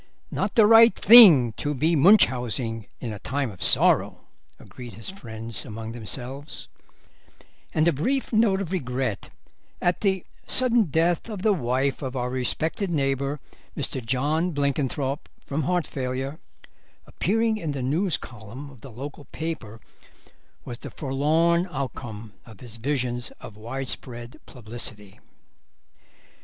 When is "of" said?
3.51-3.61, 8.61-8.71, 11.29-11.43, 12.01-12.15, 18.71-18.81, 22.43-22.59, 23.39-23.55